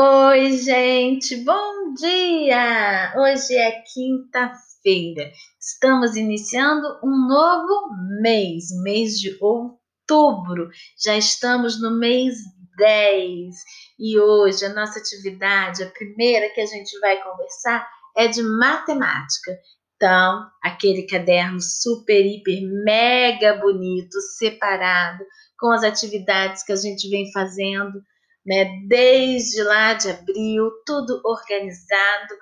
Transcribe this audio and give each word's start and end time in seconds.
Oi, 0.00 0.52
gente, 0.58 1.34
bom 1.42 1.92
dia! 1.94 3.12
Hoje 3.16 3.56
é 3.56 3.82
quinta-feira. 3.92 5.28
Estamos 5.60 6.14
iniciando 6.14 6.86
um 7.02 7.26
novo 7.26 7.96
mês, 8.22 8.66
mês 8.84 9.18
de 9.18 9.36
outubro. 9.40 10.70
Já 11.04 11.16
estamos 11.16 11.82
no 11.82 11.98
mês 11.98 12.36
10 12.76 13.56
e 13.98 14.16
hoje 14.20 14.66
a 14.66 14.72
nossa 14.72 15.00
atividade, 15.00 15.82
a 15.82 15.90
primeira 15.90 16.48
que 16.50 16.60
a 16.60 16.66
gente 16.66 16.96
vai 17.00 17.20
conversar, 17.20 17.84
é 18.16 18.28
de 18.28 18.40
matemática. 18.40 19.58
Então, 19.96 20.46
aquele 20.62 21.08
caderno 21.08 21.60
super, 21.60 22.24
hiper, 22.24 22.62
mega 22.84 23.54
bonito, 23.54 24.20
separado, 24.38 25.24
com 25.58 25.72
as 25.72 25.82
atividades 25.82 26.62
que 26.62 26.70
a 26.70 26.76
gente 26.76 27.10
vem 27.10 27.32
fazendo 27.32 28.00
né? 28.48 28.80
Desde 28.88 29.62
lá 29.62 29.92
de 29.92 30.08
abril, 30.08 30.70
tudo 30.86 31.20
organizado 31.22 32.34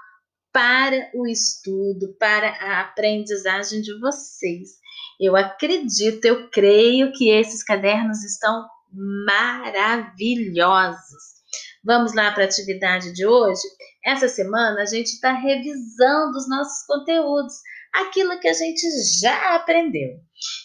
para 0.52 1.10
o 1.12 1.26
estudo, 1.26 2.14
para 2.18 2.48
a 2.48 2.82
aprendizagem 2.82 3.82
de 3.82 3.98
vocês. 3.98 4.68
Eu 5.20 5.36
acredito, 5.36 6.24
eu 6.24 6.48
creio 6.48 7.10
que 7.12 7.28
esses 7.28 7.64
cadernos 7.64 8.24
estão 8.24 8.64
maravilhosos. 9.26 11.36
Vamos 11.84 12.14
lá 12.14 12.32
para 12.32 12.44
a 12.44 12.46
atividade 12.46 13.12
de 13.12 13.26
hoje? 13.26 13.60
Essa 14.04 14.28
semana 14.28 14.82
a 14.82 14.86
gente 14.86 15.08
está 15.08 15.32
revisando 15.32 16.36
os 16.36 16.48
nossos 16.48 16.86
conteúdos, 16.86 17.54
aquilo 17.96 18.38
que 18.38 18.48
a 18.48 18.52
gente 18.52 18.86
já 19.20 19.54
aprendeu. 19.54 20.20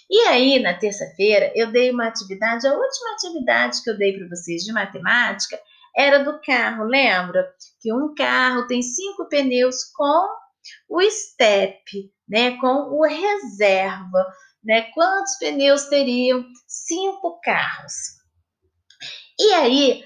E 0.10 0.20
aí, 0.28 0.60
na 0.60 0.78
terça-feira, 0.78 1.52
eu 1.56 1.72
dei 1.72 1.92
uma 1.92 2.08
atividade, 2.08 2.68
a 2.68 2.74
última 2.74 3.14
atividade 3.14 3.82
que 3.84 3.90
eu 3.90 3.98
dei 3.98 4.18
para 4.18 4.28
vocês 4.28 4.64
de 4.64 4.74
matemática 4.74 5.60
era 5.96 6.24
do 6.24 6.40
carro. 6.42 6.84
Lembra 6.84 7.48
que 7.82 7.94
um 7.94 8.14
carro 8.14 8.68
tem 8.68 8.82
cinco 8.82 9.28
pneus 9.30 9.86
com 9.96 10.28
o 10.90 11.02
step, 11.10 12.12
né? 12.28 12.58
Com 12.58 12.90
o 12.92 13.04
reserva, 13.04 14.26
né? 14.64 14.84
Quantos 14.94 15.38
pneus 15.40 15.86
teriam 15.86 16.46
cinco 16.68 17.40
carros? 17.42 17.94
E 19.40 19.54
aí, 19.54 20.04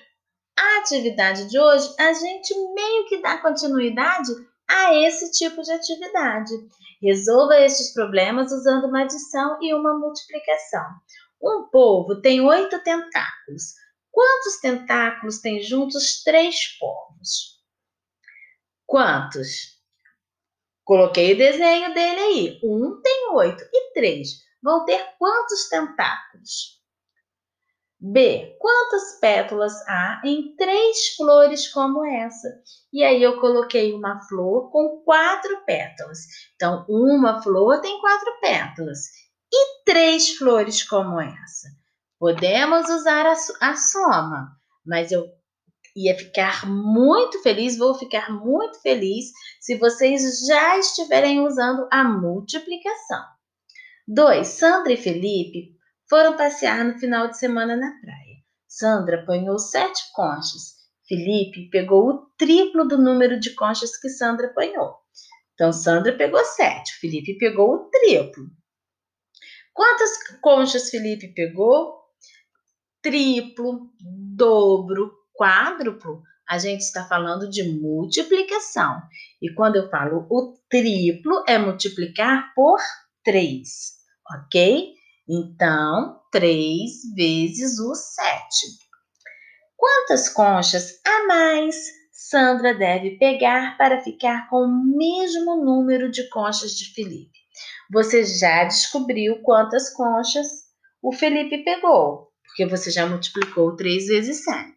a 0.58 0.80
atividade 0.80 1.50
de 1.50 1.60
hoje, 1.60 1.94
a 2.00 2.14
gente 2.14 2.54
meio 2.74 3.08
que 3.08 3.22
dá 3.22 3.38
continuidade 3.40 4.32
a 4.68 4.94
esse 4.94 5.32
tipo 5.32 5.62
de 5.62 5.72
atividade. 5.72 6.54
Resolva 7.02 7.60
estes 7.60 7.94
problemas 7.94 8.52
usando 8.52 8.86
uma 8.86 9.04
adição 9.04 9.58
e 9.62 9.74
uma 9.74 9.98
multiplicação. 9.98 10.86
Um 11.42 11.68
polvo 11.70 12.22
tem 12.22 12.42
oito 12.42 12.82
tentáculos. 12.84 13.74
Quantos 14.12 14.60
tentáculos 14.62 15.40
tem 15.40 15.62
juntos 15.62 16.24
três 16.24 16.78
polvos? 16.80 17.62
Quantos? 18.86 19.76
Coloquei 20.84 21.34
o 21.34 21.38
desenho 21.38 21.94
dele 21.94 22.20
aí. 22.20 22.60
Um 22.64 23.02
tem 23.02 23.30
oito 23.34 23.64
e 23.74 23.94
três. 23.94 24.46
Vão 24.64 24.86
ter 24.86 25.04
quantos 25.20 25.68
tentáculos? 25.68 26.75
B. 28.08 28.56
Quantas 28.60 29.20
pétalas 29.20 29.74
há 29.88 30.22
em 30.24 30.56
três 30.56 31.16
flores 31.16 31.68
como 31.68 32.06
essa? 32.06 32.48
E 32.94 33.04
aí 33.04 33.24
eu 33.24 33.40
coloquei 33.40 33.94
uma 33.94 34.22
flor 34.28 34.70
com 34.70 35.02
quatro 35.04 35.66
pétalas. 35.66 36.20
Então, 36.54 36.86
uma 36.88 37.42
flor 37.42 37.82
tem 37.82 38.00
quatro 38.00 38.32
pétalas. 38.40 39.00
E 39.52 39.84
três 39.84 40.36
flores 40.38 40.84
como 40.84 41.20
essa? 41.20 41.68
Podemos 42.20 42.88
usar 42.90 43.26
a, 43.26 43.36
a 43.62 43.76
soma, 43.76 44.52
mas 44.86 45.12
eu 45.12 45.26
ia 45.96 46.16
ficar 46.16 46.68
muito 46.68 47.42
feliz, 47.42 47.76
vou 47.76 47.96
ficar 47.96 48.32
muito 48.32 48.80
feliz 48.82 49.32
se 49.60 49.80
vocês 49.80 50.46
já 50.46 50.78
estiverem 50.78 51.40
usando 51.40 51.88
a 51.92 52.04
multiplicação. 52.04 53.24
2. 54.08 54.46
Sandra 54.46 54.94
e 54.94 54.98
Felipe 54.98 55.75
foram 56.10 56.36
passear 56.36 56.84
no 56.84 56.98
final 57.00 57.28
de 57.28 57.38
semana 57.38 57.76
na 57.76 57.92
praia. 58.00 58.36
Sandra 58.68 59.22
apanhou 59.22 59.58
sete 59.58 60.04
conchas. 60.14 60.76
Felipe 61.08 61.70
pegou 61.70 62.10
o 62.10 62.26
triplo 62.38 62.88
do 62.88 62.98
número 62.98 63.40
de 63.40 63.54
conchas 63.54 63.96
que 63.98 64.10
Sandra 64.10 64.48
apanhou. 64.48 64.96
Então, 65.54 65.72
Sandra 65.72 66.14
pegou 66.14 66.44
sete, 66.44 66.94
Felipe 67.00 67.38
pegou 67.38 67.74
o 67.74 67.90
triplo. 67.90 68.50
Quantas 69.74 70.12
conchas 70.42 70.90
Felipe 70.90 71.34
pegou? 71.34 71.96
Triplo, 73.02 73.92
dobro, 74.00 75.14
quádruplo. 75.34 76.22
A 76.48 76.58
gente 76.58 76.82
está 76.82 77.06
falando 77.06 77.50
de 77.50 77.64
multiplicação. 77.64 79.02
E 79.42 79.54
quando 79.54 79.78
eu 79.78 79.90
falo 79.90 80.28
o 80.30 80.54
triplo, 80.70 81.44
é 81.48 81.58
multiplicar 81.58 82.54
por 82.54 82.80
três, 83.24 83.96
ok? 84.30 84.94
Então, 85.28 86.20
3 86.32 86.92
vezes 87.16 87.80
o 87.80 87.96
7. 87.96 88.42
Quantas 89.76 90.30
conchas 90.30 91.00
a 91.06 91.28
mais 91.28 91.76
Sandra 92.12 92.74
deve 92.74 93.18
pegar 93.18 93.78
para 93.78 94.04
ficar 94.04 94.50
com 94.50 94.58
o 94.58 94.98
mesmo 94.98 95.64
número 95.64 96.10
de 96.12 96.30
conchas 96.30 96.72
de 96.72 96.94
Felipe? 96.94 97.38
Você 97.92 98.24
já 98.24 98.64
descobriu 98.64 99.42
quantas 99.44 99.92
conchas 99.94 100.48
o 101.02 101.12
Felipe 101.12 101.64
pegou, 101.64 102.30
porque 102.46 102.66
você 102.66 102.90
já 102.90 103.06
multiplicou 103.06 103.76
3 103.76 104.08
vezes 104.08 104.44
7. 104.44 104.74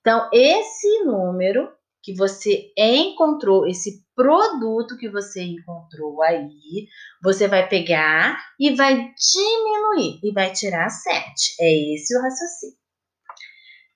Então, 0.00 0.28
esse 0.32 1.04
número 1.04 1.68
que 2.02 2.14
você 2.14 2.72
encontrou, 2.76 3.66
esse 3.66 4.02
produto 4.20 4.98
que 4.98 5.08
você 5.08 5.42
encontrou 5.42 6.22
aí, 6.22 6.86
você 7.22 7.48
vai 7.48 7.66
pegar 7.66 8.38
e 8.60 8.74
vai 8.76 8.94
diminuir 8.94 10.20
e 10.22 10.30
vai 10.30 10.52
tirar 10.52 10.90
7. 10.90 11.56
É 11.58 11.94
esse 11.94 12.14
o 12.14 12.20
raciocínio. 12.20 12.76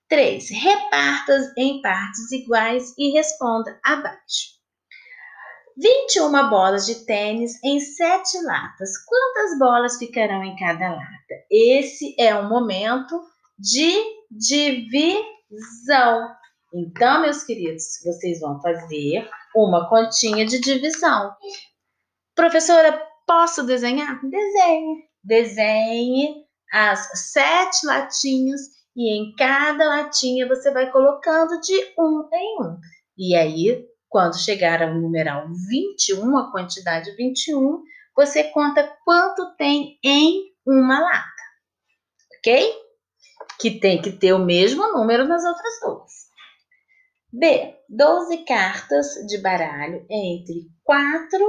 3. 0.09 0.49
Reparta 0.49 1.53
em 1.55 1.79
partes 1.79 2.31
iguais 2.31 2.91
e 2.97 3.11
responda 3.11 3.79
abaixo. 3.85 4.55
21 5.77 6.49
bolas 6.49 6.87
de 6.87 7.05
tênis 7.05 7.63
em 7.63 7.79
7 7.79 8.41
latas. 8.45 8.97
Quantas 9.05 9.59
bolas 9.59 9.97
ficarão 9.99 10.43
em 10.43 10.55
cada 10.55 10.89
lata? 10.89 11.35
Esse 11.51 12.15
é 12.19 12.33
o 12.33 12.49
momento 12.49 13.21
de 13.59 13.93
divisão. 14.31 16.27
Então, 16.73 17.21
meus 17.21 17.43
queridos, 17.43 17.83
vocês 18.03 18.39
vão 18.39 18.59
fazer 18.59 19.29
uma 19.55 19.89
continha 19.89 20.45
de 20.45 20.59
divisão. 20.59 21.33
Professora, 22.35 23.01
posso 23.25 23.63
desenhar? 23.63 24.19
Desenhe. 24.29 25.03
Desenhe 25.23 26.45
as 26.71 27.31
sete 27.31 27.85
latinhas 27.85 28.61
e 28.95 29.17
em 29.17 29.33
cada 29.35 29.85
latinha 29.85 30.47
você 30.47 30.71
vai 30.71 30.91
colocando 30.91 31.59
de 31.61 31.93
um 31.97 32.27
em 32.33 32.61
um. 32.61 32.77
E 33.17 33.35
aí, 33.35 33.85
quando 34.09 34.37
chegar 34.37 34.81
ao 34.81 34.93
numeral 34.93 35.47
21, 35.69 36.37
a 36.37 36.51
quantidade 36.51 37.15
21, 37.15 37.81
você 38.15 38.45
conta 38.45 38.95
quanto 39.03 39.55
tem 39.57 39.99
em 40.03 40.53
uma 40.65 40.99
lata. 40.99 41.25
Ok? 42.37 42.73
Que 43.59 43.79
tem 43.79 44.01
que 44.01 44.11
ter 44.11 44.33
o 44.33 44.39
mesmo 44.39 44.91
número 44.93 45.27
nas 45.27 45.43
outras 45.43 45.79
duas. 45.81 46.11
B. 47.37 47.75
12 47.89 48.45
cartas 48.45 49.07
de 49.27 49.37
baralho 49.39 50.05
entre 50.09 50.71
quatro 50.85 51.43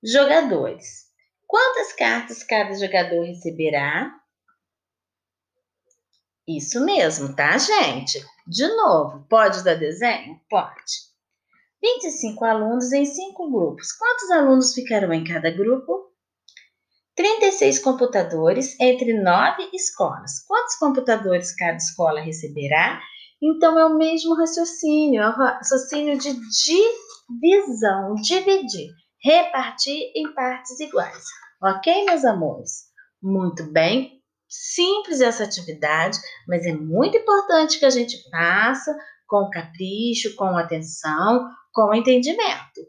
jogadores. 0.00 1.08
Quantas 1.48 1.92
cartas 1.94 2.44
cada 2.44 2.74
jogador 2.74 3.24
receberá? 3.24 4.14
Isso 6.46 6.84
mesmo, 6.84 7.34
tá, 7.34 7.58
gente? 7.58 8.24
De 8.46 8.68
novo, 8.68 9.26
pode 9.28 9.64
dar 9.64 9.74
desenho? 9.74 10.40
Pode. 10.48 11.08
25 11.82 12.44
alunos 12.44 12.92
em 12.92 13.04
5 13.04 13.50
grupos. 13.50 13.90
Quantos 13.92 14.30
alunos 14.30 14.74
ficarão 14.74 15.12
em 15.12 15.24
cada 15.24 15.50
grupo? 15.50 16.12
36 17.16 17.80
computadores 17.80 18.78
entre 18.78 19.12
9 19.20 19.70
escolas. 19.74 20.38
Quantos 20.46 20.76
computadores 20.76 21.52
cada 21.56 21.76
escola 21.76 22.20
receberá? 22.20 23.02
Então, 23.42 23.78
é 23.78 23.86
o 23.86 23.96
mesmo 23.96 24.34
raciocínio, 24.34 25.22
é 25.22 25.28
o 25.28 25.32
raciocínio 25.32 26.18
de 26.18 26.34
divisão, 27.40 28.14
dividir, 28.16 28.90
repartir 29.22 30.10
em 30.14 30.32
partes 30.34 30.78
iguais. 30.80 31.24
Ok, 31.62 32.04
meus 32.04 32.24
amores? 32.24 32.88
Muito 33.22 33.64
bem, 33.64 34.22
simples 34.48 35.20
essa 35.20 35.44
atividade, 35.44 36.18
mas 36.46 36.64
é 36.64 36.72
muito 36.72 37.16
importante 37.16 37.78
que 37.78 37.84
a 37.84 37.90
gente 37.90 38.16
faça 38.30 38.96
com 39.26 39.50
capricho, 39.50 40.34
com 40.36 40.56
atenção, 40.56 41.48
com 41.72 41.94
entendimento. 41.94 42.80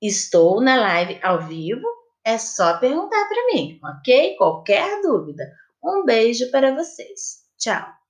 Estou 0.00 0.60
na 0.60 0.76
live 0.76 1.18
ao 1.22 1.46
vivo, 1.46 1.86
é 2.24 2.36
só 2.36 2.78
perguntar 2.78 3.26
para 3.26 3.46
mim, 3.46 3.80
ok? 3.82 4.36
Qualquer 4.36 5.00
dúvida. 5.00 5.44
Um 5.82 6.04
beijo 6.04 6.50
para 6.50 6.74
vocês. 6.74 7.44
Tchau! 7.58 8.03